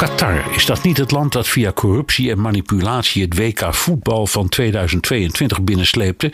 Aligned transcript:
Qatar, 0.00 0.54
is 0.54 0.66
dat 0.66 0.82
niet 0.82 0.96
het 0.96 1.10
land 1.10 1.32
dat 1.32 1.48
via 1.48 1.72
corruptie 1.72 2.30
en 2.30 2.40
manipulatie 2.40 3.22
het 3.22 3.36
WK 3.36 3.74
voetbal 3.74 4.26
van 4.26 4.48
2022 4.48 5.62
binnensleepte? 5.62 6.32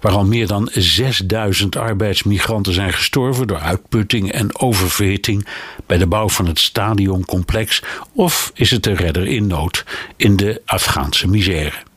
Waar 0.00 0.12
al 0.12 0.24
meer 0.24 0.46
dan 0.46 0.68
6000 0.72 1.76
arbeidsmigranten 1.76 2.72
zijn 2.72 2.92
gestorven 2.92 3.46
door 3.46 3.58
uitputting 3.58 4.32
en 4.32 4.60
oververhitting 4.60 5.46
bij 5.86 5.98
de 5.98 6.06
bouw 6.06 6.28
van 6.28 6.46
het 6.46 6.58
stadioncomplex? 6.58 7.82
Of 8.12 8.50
is 8.54 8.70
het 8.70 8.82
de 8.82 8.94
redder 8.94 9.26
in 9.26 9.46
nood 9.46 9.84
in 10.16 10.36
de 10.36 10.62
Afghaanse 10.64 11.28
misère? 11.28 11.91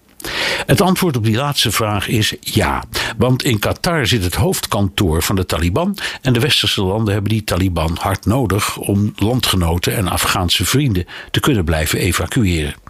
Het 0.65 0.81
antwoord 0.81 1.17
op 1.17 1.23
die 1.23 1.35
laatste 1.35 1.71
vraag 1.71 2.07
is 2.07 2.33
ja. 2.39 2.83
Want 3.17 3.43
in 3.43 3.59
Qatar 3.59 4.07
zit 4.07 4.23
het 4.23 4.35
hoofdkantoor 4.35 5.23
van 5.23 5.35
de 5.35 5.45
Taliban. 5.45 5.97
En 6.21 6.33
de 6.33 6.39
westerse 6.39 6.83
landen 6.83 7.13
hebben 7.13 7.31
die 7.31 7.43
Taliban 7.43 7.97
hard 7.99 8.25
nodig 8.25 8.77
om 8.77 9.13
landgenoten 9.15 9.95
en 9.95 10.07
Afghaanse 10.07 10.65
vrienden 10.65 11.05
te 11.31 11.39
kunnen 11.39 11.65
blijven 11.65 11.99
evacueren. 11.99 12.84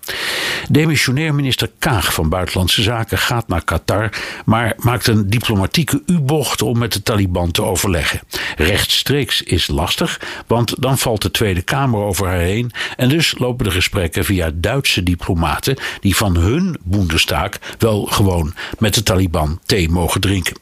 Demissionair 0.69 1.35
minister 1.35 1.71
Kaag 1.79 2.13
van 2.13 2.29
Buitenlandse 2.29 2.81
Zaken 2.81 3.17
gaat 3.17 3.47
naar 3.47 3.63
Qatar, 3.63 4.09
maar 4.45 4.73
maakt 4.77 5.07
een 5.07 5.29
diplomatieke 5.29 6.03
U-bocht 6.05 6.61
om 6.61 6.77
met 6.77 6.93
de 6.93 7.03
Taliban 7.03 7.51
te 7.51 7.63
overleggen. 7.63 8.21
Rechtstreeks 8.57 9.41
is 9.41 9.67
lastig, 9.67 10.19
want 10.47 10.81
dan 10.81 10.97
valt 10.97 11.21
de 11.21 11.31
Tweede 11.31 11.61
Kamer 11.61 11.99
over 11.99 12.27
haar 12.27 12.39
heen 12.39 12.71
en 12.97 13.09
dus 13.09 13.37
lopen 13.37 13.65
de 13.65 13.71
gesprekken 13.71 14.25
via 14.25 14.51
Duitse 14.53 15.03
diplomaten 15.03 15.77
die 15.99 16.15
van 16.15 16.35
hun 16.37 16.77
Bundestag 16.83 17.49
wel 17.77 18.05
gewoon 18.05 18.53
met 18.79 18.93
de 18.93 19.03
Taliban 19.03 19.59
thee 19.65 19.89
mogen 19.89 20.21
drinken. 20.21 20.57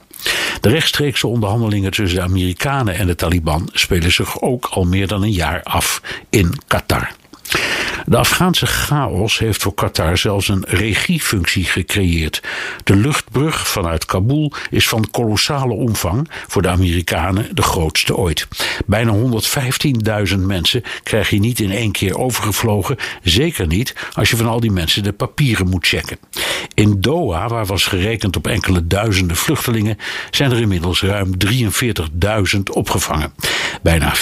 De 0.61 0.69
rechtstreekse 0.69 1.28
onderhandelingen 1.28 1.91
tussen 1.91 2.19
de 2.19 2.25
Amerikanen 2.25 2.95
en 2.95 3.07
de 3.07 3.16
Taliban 3.16 3.69
spelen 3.72 4.11
zich 4.11 4.41
ook 4.41 4.66
al 4.66 4.83
meer 4.83 5.07
dan 5.07 5.23
een 5.23 5.31
jaar 5.31 5.63
af 5.63 6.02
in 6.30 6.53
Qatar. 6.67 7.11
De 8.05 8.17
Afghaanse 8.17 8.65
chaos 8.65 9.39
heeft 9.39 9.61
voor 9.61 9.73
Qatar 9.73 10.17
zelfs 10.17 10.47
een 10.47 10.63
regiefunctie 10.67 11.65
gecreëerd. 11.65 12.41
De 12.83 12.95
luchtbrug 12.95 13.67
vanuit 13.67 14.05
Kabul 14.05 14.51
is 14.69 14.87
van 14.87 15.09
kolossale 15.11 15.73
omvang, 15.73 16.29
voor 16.47 16.61
de 16.61 16.67
Amerikanen 16.67 17.55
de 17.55 17.61
grootste 17.61 18.15
ooit. 18.15 18.47
Bijna 18.85 19.13
115.000 20.31 20.39
mensen 20.39 20.83
krijg 21.03 21.29
je 21.29 21.39
niet 21.39 21.59
in 21.59 21.71
één 21.71 21.91
keer 21.91 22.17
overgevlogen, 22.17 22.97
zeker 23.23 23.67
niet 23.67 23.95
als 24.13 24.29
je 24.29 24.35
van 24.38 24.47
al 24.47 24.59
die 24.59 24.71
mensen 24.71 25.03
de 25.03 25.13
papieren 25.13 25.69
moet 25.69 25.88
checken. 25.88 26.17
In 26.73 27.02
Doha, 27.02 27.47
waar 27.47 27.66
was 27.66 27.85
gerekend 27.85 28.35
op 28.35 28.47
enkele 28.47 28.88
duizenden 28.88 29.38
vluchtelingen, 29.38 29.97
zijn 30.31 30.52
er 30.52 30.59
inmiddels 30.59 31.02
ruim 31.02 31.31
43.000 31.45 32.59
opgevangen. 32.71 33.33
Bijna 33.81 34.16
40% 34.16 34.19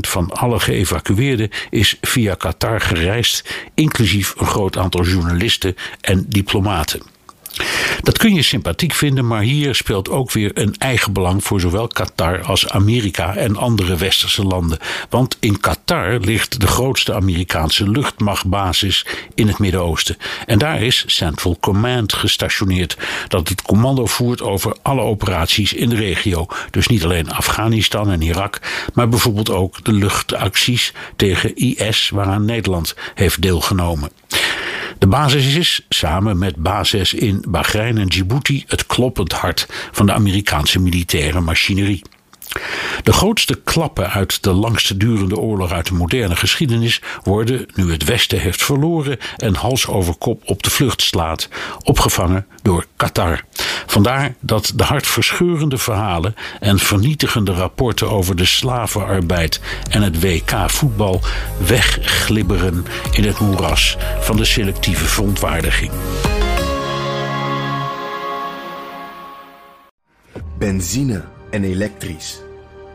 van 0.00 0.30
alle 0.30 0.60
geëvacueerden 0.60 1.50
is 1.70 1.96
via 2.00 2.34
Qatar 2.34 2.80
gereisd, 2.80 3.54
inclusief 3.74 4.34
een 4.38 4.46
groot 4.46 4.76
aantal 4.76 5.04
journalisten 5.04 5.76
en 6.00 6.24
diplomaten. 6.28 7.02
Dat 8.00 8.18
kun 8.18 8.34
je 8.34 8.42
sympathiek 8.42 8.92
vinden, 8.92 9.26
maar 9.26 9.42
hier 9.42 9.74
speelt 9.74 10.10
ook 10.10 10.32
weer 10.32 10.50
een 10.54 10.74
eigen 10.78 11.12
belang 11.12 11.44
voor 11.44 11.60
zowel 11.60 11.86
Qatar 11.86 12.42
als 12.42 12.68
Amerika 12.68 13.36
en 13.36 13.56
andere 13.56 13.96
westerse 13.96 14.44
landen. 14.44 14.78
Want 15.08 15.36
in 15.40 15.60
Qatar 15.60 16.18
ligt 16.20 16.60
de 16.60 16.66
grootste 16.66 17.14
Amerikaanse 17.14 17.88
luchtmachtbasis 17.88 19.06
in 19.34 19.48
het 19.48 19.58
Midden-Oosten. 19.58 20.16
En 20.46 20.58
daar 20.58 20.82
is 20.82 21.04
Central 21.06 21.56
Command 21.60 22.12
gestationeerd, 22.12 22.96
dat 23.28 23.48
het 23.48 23.62
commando 23.62 24.06
voert 24.06 24.42
over 24.42 24.76
alle 24.82 25.00
operaties 25.00 25.72
in 25.72 25.88
de 25.88 25.96
regio. 25.96 26.46
Dus 26.70 26.86
niet 26.86 27.04
alleen 27.04 27.32
Afghanistan 27.32 28.10
en 28.10 28.22
Irak, 28.22 28.60
maar 28.94 29.08
bijvoorbeeld 29.08 29.50
ook 29.50 29.84
de 29.84 29.92
luchtacties 29.92 30.92
tegen 31.16 31.56
IS, 31.56 32.10
waaraan 32.10 32.44
Nederland 32.44 32.94
heeft 33.14 33.42
deelgenomen. 33.42 34.10
De 35.02 35.08
basis 35.08 35.54
is, 35.54 35.86
samen 35.88 36.38
met 36.38 36.56
bases 36.56 37.14
in 37.14 37.44
Bahrein 37.48 37.98
en 37.98 38.08
Djibouti, 38.08 38.64
het 38.66 38.86
kloppend 38.86 39.32
hart 39.32 39.66
van 39.92 40.06
de 40.06 40.12
Amerikaanse 40.12 40.78
militaire 40.78 41.40
machinerie. 41.40 42.02
De 43.02 43.12
grootste 43.12 43.60
klappen 43.64 44.10
uit 44.10 44.42
de 44.42 44.52
langste 44.52 44.96
durende 44.96 45.38
oorlog 45.38 45.72
uit 45.72 45.86
de 45.86 45.94
moderne 45.94 46.36
geschiedenis 46.36 47.02
worden, 47.22 47.66
nu 47.74 47.92
het 47.92 48.04
Westen 48.04 48.38
heeft 48.38 48.64
verloren 48.64 49.18
en 49.36 49.54
hals 49.54 49.86
over 49.86 50.14
kop 50.14 50.42
op 50.44 50.62
de 50.62 50.70
vlucht 50.70 51.02
slaat, 51.02 51.48
opgevangen 51.82 52.46
door 52.62 52.86
Qatar. 52.96 53.44
Vandaar 53.86 54.34
dat 54.40 54.72
de 54.76 54.84
hartverscheurende 54.84 55.78
verhalen 55.78 56.34
en 56.60 56.78
vernietigende 56.78 57.52
rapporten 57.52 58.10
over 58.10 58.36
de 58.36 58.44
slavenarbeid 58.44 59.60
en 59.90 60.02
het 60.02 60.20
WK 60.20 60.52
voetbal 60.66 61.20
wegglibberen 61.66 62.84
in 63.10 63.24
het 63.24 63.38
moeras 63.38 63.96
van 64.20 64.36
de 64.36 64.44
selectieve 64.44 65.04
verontwaardiging. 65.04 65.90
Benzine 70.58 71.24
en 71.50 71.64
elektrisch. 71.64 72.40